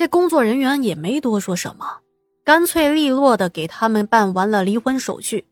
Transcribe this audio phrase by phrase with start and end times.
[0.00, 1.98] 这工作人员也没多说什么，
[2.42, 5.46] 干脆利落的给他们办完了离婚手续。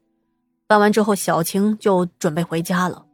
[0.66, 3.04] 办完之后，小晴就准备回家了。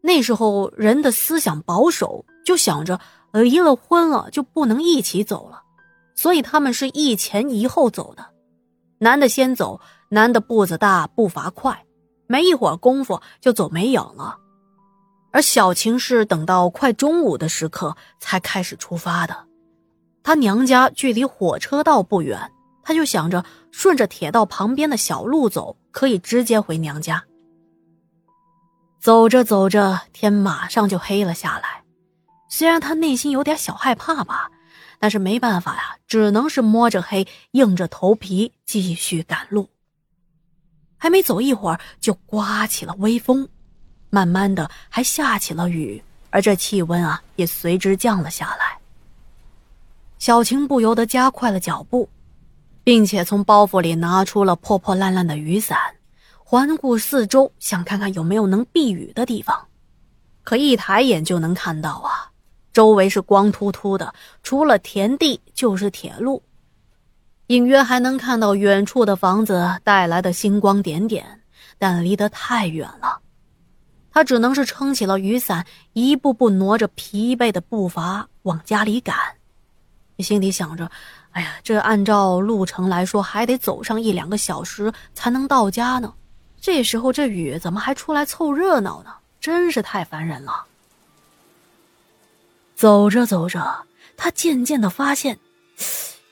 [0.00, 3.00] 那时候人的思想保守，就想着
[3.32, 5.60] 离了婚了就不能一起走了，
[6.14, 8.24] 所以他们是一前一后走的。
[8.98, 11.84] 男的先走，男的步子大，步伐快，
[12.28, 14.36] 没一会儿功夫就走没影了。
[15.32, 19.43] 而小晴是等到快中午的时刻才开始出发的。
[20.24, 22.50] 她娘家距离火车道不远，
[22.82, 27.22] 她就想着顺着铁道旁边的小路走，可以直接回娘家。
[28.98, 31.84] 走着走着，天马上就黑了下来。
[32.48, 34.50] 虽然她内心有点小害怕吧。
[35.00, 39.68] 但是没办法呀，只能是摸着黑，硬着头皮继续赶路。
[40.96, 43.46] 还没走一会儿，就刮起了微风，
[44.08, 48.78] 慢慢的还下起了雨，而这气温啊也随之降了下来。
[50.24, 52.08] 小晴不由得加快了脚步，
[52.82, 55.78] 并且从包袱里拿出了破破烂烂的雨伞，
[56.42, 59.54] 环顾四周，想看看有没有能避雨的地方。
[60.42, 62.32] 可一抬眼就能看到啊。
[62.72, 66.42] 周围是光秃秃的，除了田地就是铁路，
[67.48, 71.42] 隐约还能看到远处的房子带来的星光点点，
[71.76, 73.20] 但离得太远了。
[74.10, 79.14] 他只能是撑起了雨伞，一步步挪着疲惫的步伐往家里赶。
[80.22, 80.90] 心里想着
[81.32, 86.14] ：“哎呀，这按照路程来说，还得走上一两个小时才能到家呢。
[86.60, 89.12] 这时候这雨怎么还出来凑热闹呢？
[89.40, 90.64] 真是太烦人了。”
[92.76, 95.38] 走着走着，他渐渐的发现，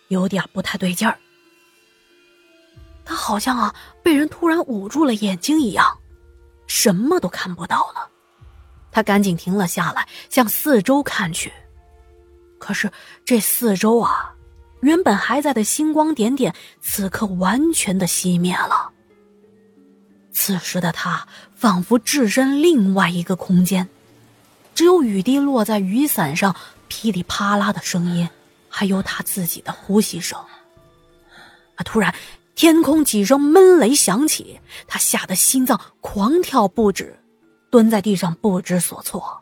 [0.09, 1.19] 有点不太对劲儿。
[3.05, 5.99] 他好像啊，被人突然捂住了眼睛一样，
[6.67, 8.09] 什么都看不到了。
[8.91, 11.53] 他赶紧停了下来，向四周看去。
[12.63, 12.93] 可是
[13.25, 14.35] 这四周啊，
[14.83, 18.93] 原本还在的星光点点，此刻完全的熄灭了。
[20.31, 23.89] 此时的他仿佛置身另外一个空间。
[24.77, 26.55] 只有雨滴落在雨伞上
[26.87, 28.31] 噼里啪啦的声音，
[28.69, 30.39] 还有他自己的呼吸声。
[31.75, 31.83] 啊！
[31.85, 32.15] 突然，
[32.55, 37.19] 天空几声闷雷响起，他吓得心脏狂跳不止，
[37.73, 39.42] 蹲在地上不知所措。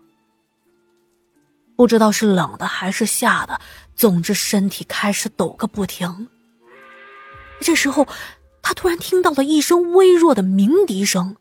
[1.80, 3.58] 不知道是冷的还是吓的，
[3.96, 6.28] 总之身体开始抖个不停。
[7.58, 8.06] 这时候，
[8.60, 11.38] 他突然听到了一声微弱的鸣笛声。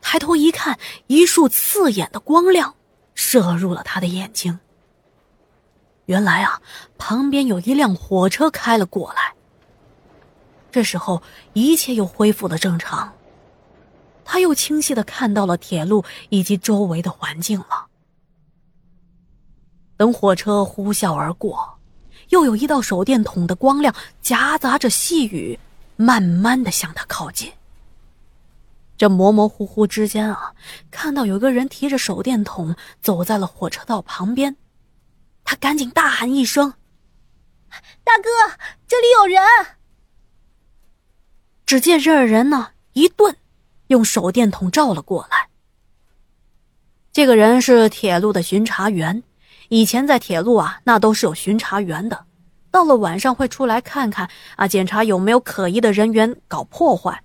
[0.00, 0.78] 抬头一看，
[1.08, 2.74] 一束刺眼的光亮
[3.14, 4.58] 射入了他的眼睛。
[6.06, 6.62] 原来啊，
[6.96, 9.34] 旁边有一辆火车开了过来。
[10.70, 11.22] 这时候，
[11.52, 13.12] 一切又恢复了正常。
[14.24, 17.88] 他又清晰的看到了铁路以及周围的环境了。
[19.96, 21.78] 等火车呼啸而过，
[22.30, 25.58] 又有一道手电筒的光亮夹杂着细雨，
[25.96, 27.52] 慢慢的向他靠近。
[28.96, 30.54] 这模模糊糊之间啊，
[30.90, 34.56] 看到有个人提着手电筒走在了火车道旁边，
[35.42, 36.74] 他赶紧大喊一声
[38.04, 38.28] ：“大哥，
[38.86, 39.42] 这里有人！”
[41.66, 43.36] 只见这人呢一顿，
[43.88, 45.48] 用手电筒照了过来。
[47.12, 49.22] 这个人是铁路的巡查员，
[49.72, 52.26] 以前在铁路啊，那都是有巡查员的，
[52.70, 57.22] 到了晚上会出来看看啊，检查有没有可疑的人员搞破坏。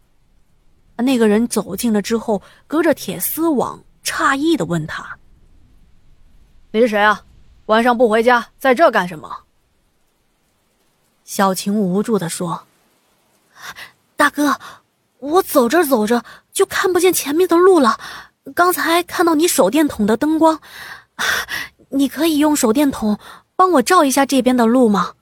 [0.95, 5.17] 那个人走近了之后，隔着铁丝网，诧异的问他
[6.71, 7.21] ：“你是谁啊？
[7.65, 9.29] 晚上不回家，在这干什么？”
[11.25, 12.63] 小晴无助的说
[14.15, 14.57] ：“大哥，
[15.19, 17.99] 我走着走着就看不见前面的路了。
[18.55, 20.61] 刚才看到你手电筒的灯光，
[21.89, 23.17] 你可以用手电筒
[23.55, 25.13] 帮我照一下这边的路吗？”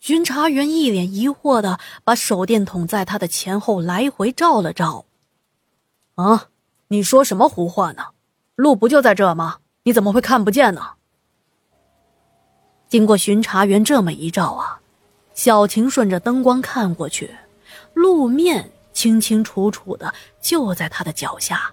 [0.00, 5.04] 巡查员一脸疑惑的把手电筒在他的前后来回照了照。
[6.14, 6.48] 啊，
[6.88, 8.02] 你说什么胡话呢？
[8.56, 9.58] 路不就在这吗？
[9.82, 10.82] 你怎么会看不见呢？
[12.88, 14.80] 经过巡查员这么一照啊，
[15.34, 17.34] 小晴顺着灯光看过去，
[17.94, 21.72] 路面清清楚楚的就在他的脚下。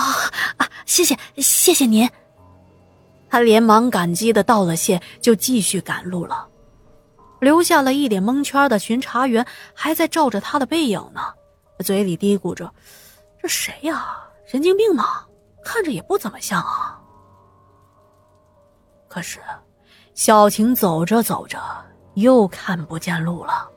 [0.00, 2.08] 啊啊，谢谢谢谢您。
[3.28, 6.46] 他连忙感激的道了谢，就继续赶路了，
[7.40, 9.44] 留下了一脸蒙圈的巡查员
[9.74, 11.20] 还在照着他的背影呢，
[11.84, 12.70] 嘴里嘀咕着
[13.40, 14.18] ：“这谁呀？
[14.46, 15.24] 神经病吗？
[15.64, 17.00] 看着也不怎么像啊。”
[19.08, 19.40] 可是，
[20.14, 21.58] 小晴走着走着
[22.14, 23.68] 又看不见路了，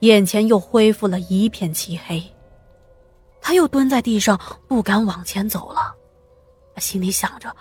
[0.00, 2.22] 眼前又恢复了一片漆黑，
[3.40, 5.94] 他又蹲在地上不敢往前走了，
[6.78, 7.54] 心里想着：“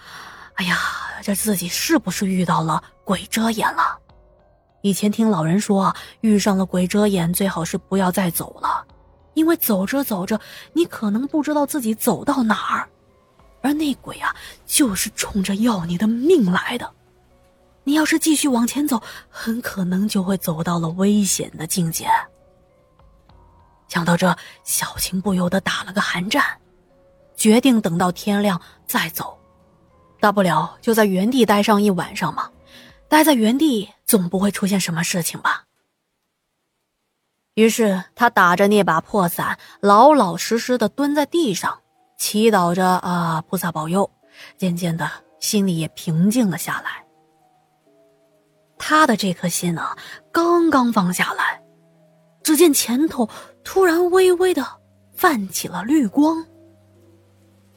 [0.55, 0.77] 哎呀。”
[1.21, 3.99] 这自己是不是遇到了鬼遮眼了？
[4.81, 8.87] 以前听老人说，遇上了鬼遮眼，最好是不要再走了，
[9.33, 10.39] 因为走着走着，
[10.71, 12.87] 你可能不知道自己走到哪儿，
[13.61, 14.33] 而那鬼啊，
[14.65, 16.89] 就是冲着要你的命来的。
[17.83, 22.07] 你要是继续往前走，很可能就会走到了危险的境界。
[23.89, 24.33] 想到这，
[24.63, 26.45] 小晴不由得打了个寒战，
[27.35, 29.37] 决定等到天亮再走，
[30.21, 32.49] 大不了就在原地待上一晚上嘛。
[33.09, 35.65] 待在原地总不会出现什么事情吧。
[37.55, 41.81] 于是他打着那把破伞，老老实实的蹲在地上，
[42.17, 44.09] 祈祷着啊，菩萨保佑。
[44.57, 45.09] 渐渐的，
[45.39, 47.03] 心里也平静了下来。
[48.77, 49.97] 他的这颗心啊，
[50.31, 51.61] 刚刚放下来，
[52.43, 53.27] 只见前头
[53.71, 54.65] 突然微微的
[55.13, 56.43] 泛起了绿光。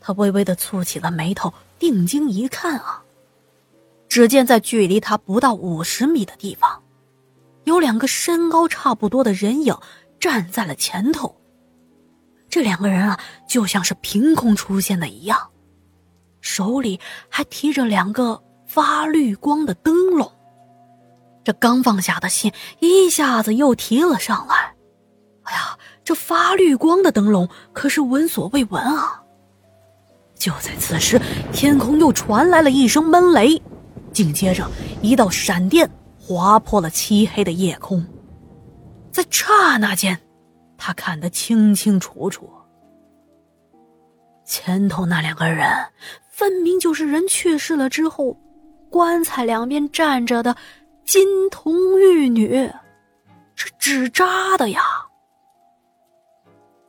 [0.01, 3.03] 他微微的蹙起了眉头，定睛一看啊。
[4.09, 6.83] 只见在距离他不到五十米的地方，
[7.65, 9.77] 有两个身高差不多的人影
[10.19, 11.37] 站在了前头。
[12.49, 15.51] 这两个人啊，就像是凭空出现的一样，
[16.41, 16.99] 手里
[17.29, 20.33] 还提着两个发绿光的灯笼。
[21.45, 22.51] 这刚放下的心
[22.81, 24.72] 一下子又提了上来。
[26.05, 29.23] 这发绿光的灯笼可是闻所未闻啊！
[30.35, 31.21] 就在此时，
[31.53, 33.61] 天空又传来了一声闷雷。
[34.13, 34.69] 紧接着，
[35.01, 35.89] 一道闪电
[36.19, 38.05] 划破了漆黑的夜空，
[39.13, 40.19] 在刹那间，
[40.77, 42.51] 他看得清清楚楚。
[44.45, 45.69] 前头那两个人，
[46.29, 48.37] 分明就是人去世了之后，
[48.91, 50.57] 棺材两边站着的
[51.07, 52.69] 金童玉女，
[53.55, 54.83] 是纸扎的呀。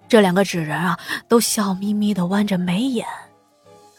[0.07, 3.07] 这两个纸人啊，都笑眯眯的弯着眉眼。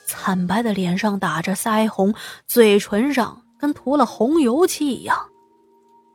[0.07, 2.15] 惨白的脸上打着腮红，
[2.47, 5.29] 嘴唇上跟涂了红油漆一样，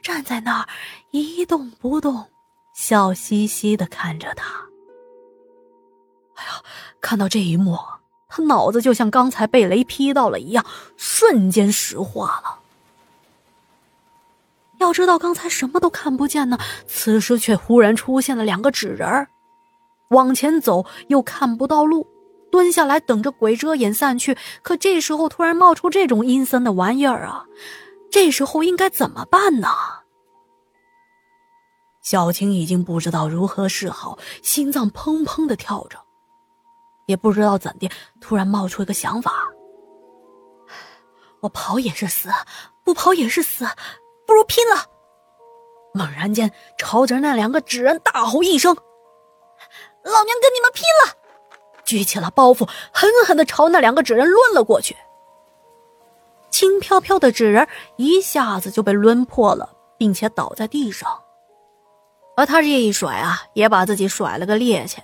[0.01, 0.67] 站在那儿
[1.11, 2.29] 一动不动，
[2.73, 4.45] 笑嘻嘻的看着他。
[6.35, 6.63] 哎呀，
[7.01, 7.77] 看到这一幕，
[8.29, 10.65] 他脑子就像刚才被雷劈到了一样，
[10.95, 12.59] 瞬间石化了。
[14.77, 16.57] 要知道刚才什么都看不见呢，
[16.87, 19.27] 此时却忽然出现了两个纸人儿，
[20.09, 22.07] 往前走又看不到路。
[22.51, 27.45] 蹲下来等着鬼遮眼散去，可这时候突然冒出这种阴森的玩意儿啊！
[28.09, 29.67] 这时候应该怎么办呢？
[32.01, 35.99] 小青已经不知道如何是好，心脏砰砰的跳着，
[37.05, 37.87] 也不知道怎的，
[38.19, 39.47] 突然冒出一个想法：
[41.41, 42.29] 我跑也是死，
[42.83, 43.63] 不跑也是死，
[44.25, 44.87] 不如拼了！
[45.93, 48.75] 猛然间，朝着那两个纸人大吼一声
[50.03, 51.15] ：“老娘跟你们拼了！”
[51.85, 54.95] 举起了包袱，狠狠的朝那两个纸人抡了过去。
[56.51, 61.21] 轻飘飘的纸人一下子就被抡破了，并且倒在地上。
[62.35, 64.97] 而他这一甩啊，也把自己甩了个趔趄。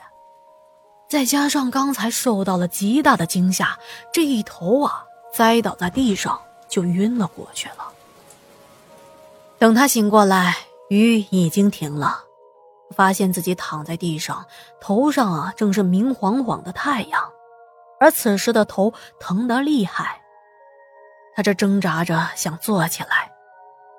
[1.08, 3.78] 再加上刚才受到了极大的惊吓，
[4.12, 7.92] 这一头啊栽倒在地上就晕了过去了。
[9.58, 10.58] 等他醒过来，
[10.90, 12.25] 雨已经停了。
[12.92, 14.46] 发现自己躺在地上，
[14.80, 17.22] 头上啊正是明晃晃的太阳，
[18.00, 20.22] 而此时的头疼得厉害。
[21.36, 23.32] 他这挣扎着想坐起来，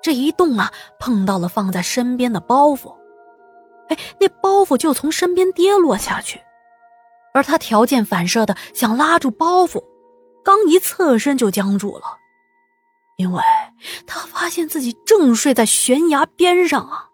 [0.01, 2.95] 这一动啊碰到了放在身边的包袱，
[3.89, 6.41] 哎，那包袱就从身边跌落下去，
[7.33, 9.83] 而他条件反射的想拉住包袱，
[10.43, 12.05] 刚一侧身就僵住了，
[13.17, 13.43] 因为
[14.07, 17.06] 他发现自己正睡在悬崖边上啊。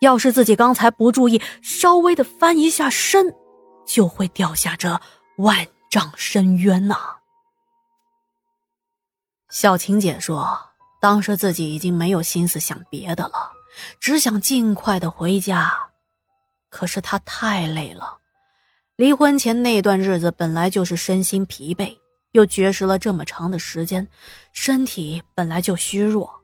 [0.00, 3.34] 要是自己刚才不注意，稍微的翻一下身，
[3.86, 5.00] 就会掉下这
[5.38, 6.96] 万丈深渊呐。
[9.48, 10.58] 小晴姐说，
[11.00, 13.52] 当时自己已经没有心思想别的了，
[13.98, 15.72] 只想尽快的回家。
[16.68, 18.18] 可是她太累了，
[18.96, 21.96] 离婚前那段日子本来就是身心疲惫，
[22.32, 24.06] 又绝食了这么长的时间，
[24.52, 26.42] 身体本来就虚弱。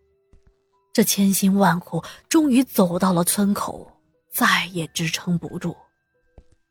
[0.92, 3.90] 这千辛万苦，终于走到了村口，
[4.30, 5.74] 再也支撑不住，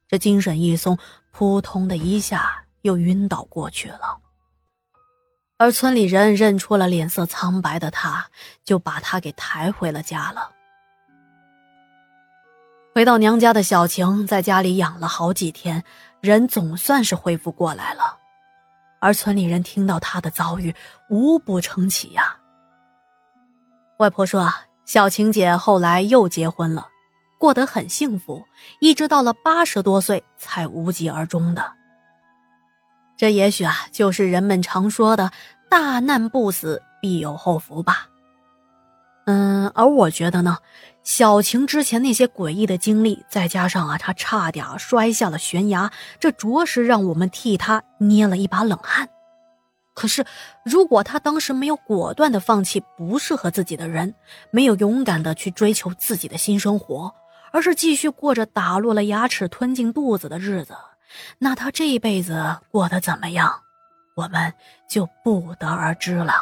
[0.07, 0.97] 这精神一松，
[1.31, 4.19] 扑通的一下又晕倒过去了。
[5.57, 8.27] 而村里人认出了脸色苍白的他，
[8.63, 10.51] 就把他给抬回了家了。
[12.93, 15.83] 回到娘家的小晴，在家里养了好几天，
[16.19, 18.17] 人总算是恢复过来了。
[18.99, 20.75] 而村里人听到他的遭遇，
[21.09, 22.37] 无不称奇呀。
[24.01, 26.87] 外婆说：“啊，小晴姐后来又结婚了，
[27.37, 28.43] 过得很幸福，
[28.79, 31.71] 一直到了八十多岁才无疾而终的。
[33.15, 35.31] 这也许啊，就是人们常说的
[35.69, 38.07] 大难不死，必有后福吧。
[39.25, 40.57] 嗯，而我觉得呢，
[41.03, 49.07] 小晴之前那些诡异的经历，再加上啊，她差点摔下了悬崖，这着实让我们替她捏了一把冷汗。
[49.93, 50.25] 可是，
[50.63, 54.15] 如果他当时没有果断的放弃不适合自己的人，
[54.49, 57.13] 没有勇敢的去追求自己的新生活，
[57.51, 60.75] 而是继续过着打落了牙齿吞进肚子的日子，
[61.39, 63.53] 那他这一辈子过得怎么样，
[64.15, 64.53] 我们
[64.89, 66.33] 就不得而知了。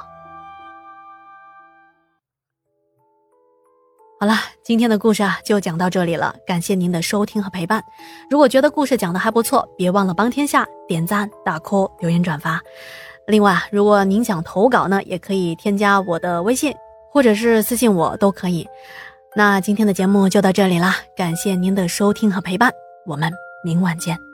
[4.22, 7.84] 好了，今天的故事啊就讲到这里了，感谢您的收听和陪伴。
[8.30, 12.62] 如果觉得故事讲的还不错，别忘了帮天下点赞、打 call、留言、转发。
[13.30, 16.74] 另外，如果您想投稿呢，也可以添加我的微信，
[17.12, 18.68] 或者是私信我都可以。
[19.36, 22.72] 那今天的节目就到这里啦，感谢您的收听和陪伴，
[23.06, 23.32] 我们
[23.64, 24.29] 明晚见。